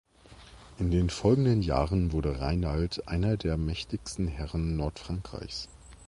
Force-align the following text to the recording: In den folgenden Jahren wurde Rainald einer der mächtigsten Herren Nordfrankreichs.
In 0.79 0.89
den 0.89 1.11
folgenden 1.11 1.61
Jahren 1.61 2.11
wurde 2.11 2.39
Rainald 2.41 3.07
einer 3.07 3.37
der 3.37 3.55
mächtigsten 3.55 4.25
Herren 4.27 4.75
Nordfrankreichs. 4.75 5.69